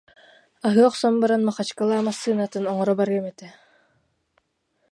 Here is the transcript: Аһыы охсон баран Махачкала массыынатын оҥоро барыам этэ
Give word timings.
Аһыы 0.67 0.83
охсон 0.89 1.13
баран 1.21 1.41
Махачкала 1.47 1.97
массыынатын 2.07 2.63
оҥоро 2.71 2.93
барыам 2.99 3.25
этэ 3.31 3.47